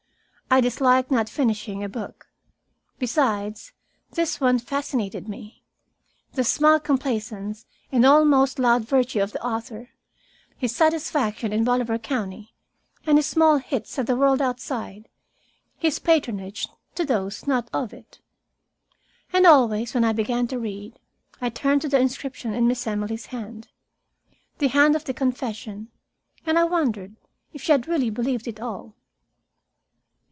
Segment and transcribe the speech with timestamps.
[0.53, 2.27] I dislike not finishing a book.
[2.99, 3.71] Besides,
[4.11, 5.63] this one fascinated me
[6.33, 9.91] the smug complacence and almost loud virtue of the author,
[10.57, 12.53] his satisfaction in Bolivar County,
[13.05, 15.07] and his small hits at the world outside,
[15.77, 18.19] his patronage to those not of it.
[19.31, 20.99] And always, when I began to read,
[21.39, 23.69] I turned to the inscription in Miss Emily's hand,
[24.57, 25.87] the hand of the confession
[26.45, 27.15] and I wondered
[27.53, 28.95] if she had really believed it all.